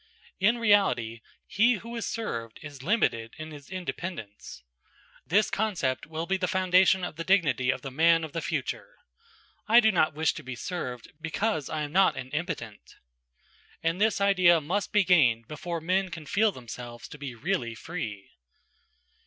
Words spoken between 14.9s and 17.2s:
be gained before men can feel themselves to